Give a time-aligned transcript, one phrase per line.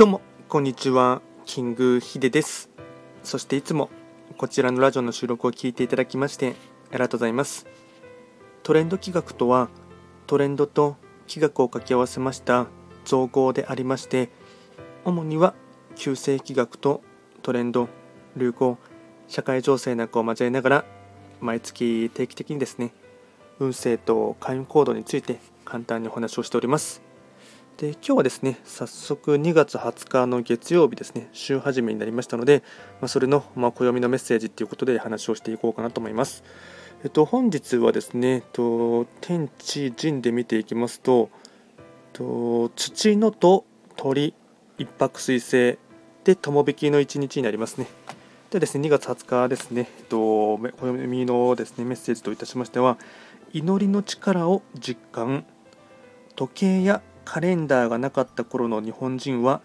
[0.00, 1.20] どうもこんにちは。
[1.44, 2.70] キングヒデです。
[3.22, 3.90] そしていつも
[4.38, 6.54] こちらのラジオの収録を聞いていただきまして
[6.88, 7.66] ありがとうございます。
[8.62, 9.68] トレンド企画とは
[10.26, 10.96] トレンドと
[11.28, 12.66] 企画を掛け合わせました
[13.04, 14.30] 造語でありまして
[15.04, 15.52] 主には
[15.96, 17.02] 旧世企画と
[17.42, 17.90] トレンド
[18.38, 18.78] 流行
[19.28, 20.84] 社会情勢なんかを交えながら
[21.42, 22.94] 毎月定期的にですね
[23.58, 27.09] 運勢と開運行動について簡単にお話をしております。
[27.80, 32.62] で今日はですね早速2月20日の月曜日ですね週始めになりましたので、
[33.00, 36.44] まあ、それの、まあ、暦のメッセージということで話をしていこうかなと思います。
[37.02, 41.30] えっと本日はですね、えっと、天地人で見ていきますと、
[41.78, 43.64] えっと、土のと
[43.96, 44.34] 鳥
[44.76, 45.78] 一泊水星
[46.24, 47.86] で友引きの一日になりますね。
[48.50, 52.98] でですね2月20日ですね、えっと、暦のですねメッセージといたしましては
[53.54, 55.46] 祈りの力を実感
[56.36, 59.60] 時計やカレンダーがなかった頃の日本人は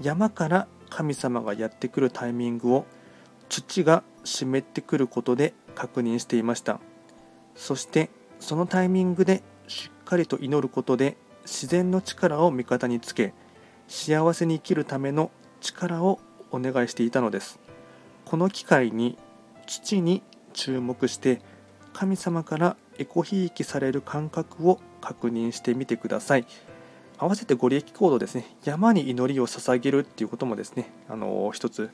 [0.00, 2.86] 山から神様がやってくるタイミングを
[3.48, 6.80] 土が湿ってくることで確認していました
[7.54, 13.34] そしてそのタイミングでしっかりと祈ることで自然の力を味方につけ
[13.88, 17.60] 幸せに生きるための力をお願いしていたのです
[18.24, 19.18] この機会に
[19.66, 21.40] 土に注目して
[21.92, 26.46] 神様からエコひいきされる感覚を確認してみてください。
[27.20, 31.90] 合わせてご利益行動ですね、山に祈りを捧げるっていうこともですね、あの一つ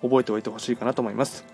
[0.00, 1.44] 覚えておいてほしいかなと思います。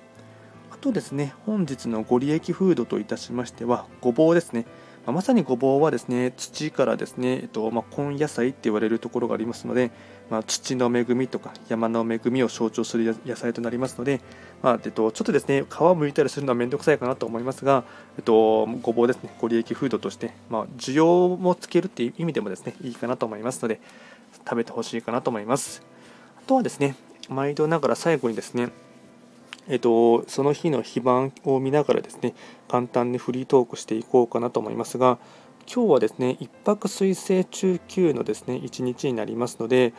[0.70, 4.66] あとですね、本日のご利益フードといたしましては、ごぼうですね。
[5.12, 9.90] まさにごぼうはですね土からですね、えっとまあ、根野菜って言われるところがありますので、
[10.30, 14.20] まあ、土の恵みとか山の恵みを象徴する野菜となりますので、
[14.62, 17.84] まあえっと、ちょっとですね皮を剥いたりするのは面倒くさいかなと思いますが、
[18.16, 23.80] えっと、ごぼうですねご利益フードとして、まあ、需要もつけるっていう意味でもですねいいかなと思いますので
[24.44, 25.82] 食べてほしいかなと思います。
[26.38, 26.96] あとはですね
[27.28, 28.70] 毎度ながら最後にですね
[29.68, 32.34] えっと、その日の非番を見ながらですね
[32.68, 35.18] 簡単にフリートークしていこうかなと思いますが
[35.72, 39.92] 今日はですね1泊水星中級のですね1日になりますので、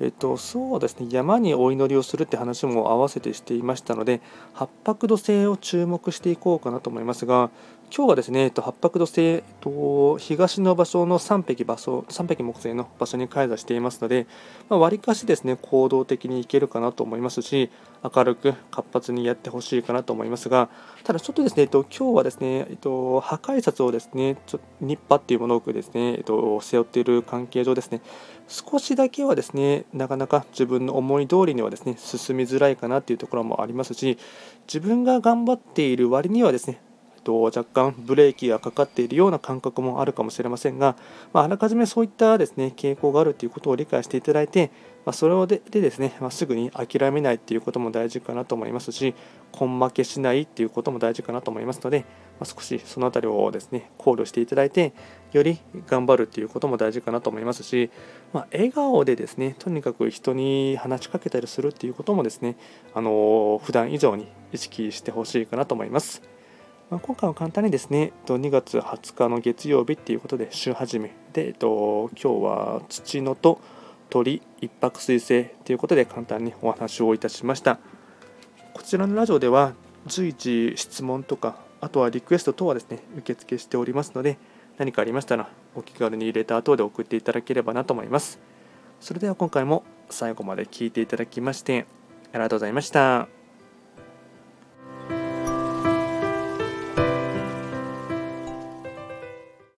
[0.00, 4.20] えっと、そうですね山にお祈りをするって話も合わせてしていましたので
[4.52, 7.50] 八白土星を注目していこうかなと思いますが
[7.94, 14.26] 今日はですね、えっと、八白土星、えっと、東の場所の3匹場所3匹木星の場所に開座していますので、
[14.70, 17.70] まあ、割かしですね行動的にいけるかなと思いますし
[18.02, 20.70] 明るく活発にやってほしいかなと思いますが
[21.04, 28.00] ただちょっとですね、えっと、今日はですね、えっと、破壊札をですねちょニッパっていうものをですね、えっと、背負っている関係上ですね
[28.48, 34.16] 少しだけはですねなかなか自分の思い通りにはですね進みづらいかなっていうところもありますし
[34.66, 36.80] 自分が頑張っている割にはですね
[37.22, 40.96] と、若干ブレーキがかかっているような感覚もあるかもしれませんが、
[41.32, 44.70] まあ、あらかじめそういったですね傾向があるということを理解していただいて、
[45.04, 49.14] まあ、それででですね、まあ、すぐに諦めないということも大事かなと思いますし、
[49.58, 52.04] 根負けしないということも大事かなと思いますので、
[52.38, 54.92] ま少しその辺りをですね考慮していただいて、
[55.32, 55.58] より
[55.88, 57.90] 頑張るということも大事かなと思いますし、
[58.32, 62.56] ま笑顔でですねとにかく人に話しかけたりするっていうこともですね、
[62.94, 66.22] あの普段以上に意識してほしいかなと思います。
[66.92, 73.62] まあ、今回は簡単にですね、2月20日の月曜日っていうことで週始めで、えっと、今日は土のと
[74.10, 77.78] 鳥一泊水星ということで簡単にお話をいたしました
[78.74, 79.72] こちらのラジオでは
[80.06, 84.36] 随時質問とかあとはリクエスト等はですね受付しておりますので
[84.76, 88.38] 何かありましたらお気軽に入れた後で送っていただければなと思います
[89.00, 91.86] それでは今回も最後まで聞いていただきまして
[92.34, 93.41] ありがとうございました。